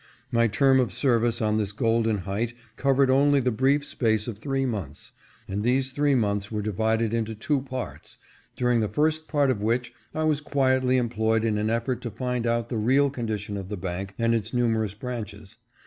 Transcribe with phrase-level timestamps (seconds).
[0.31, 4.65] My term of service on this golden height covered only the brief space of three
[4.65, 5.11] months,
[5.47, 8.17] and these three months were divided into two parts,
[8.55, 12.47] during the first part of which I was quietly employed in an effort to find
[12.47, 15.57] out the real condition of the bank and its numerous branches.